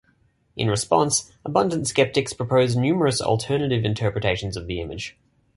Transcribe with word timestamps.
In 0.55 0.67
response, 0.67 1.31
abundant 1.45 1.87
skeptics 1.87 2.33
proposed 2.33 2.75
numerous 2.75 3.21
alternative 3.21 3.85
interpretations 3.85 4.57
of 4.57 4.65
the 4.65 4.81
image. 4.81 5.15